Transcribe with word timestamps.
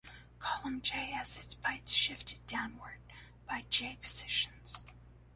Column 0.39 0.81
"j" 0.81 0.95
has 1.11 1.37
its 1.37 1.53
bytes 1.53 1.95
shifted 1.95 2.43
downwards 2.47 3.03
by 3.47 3.65
"j" 3.69 3.97
positions. 4.01 4.83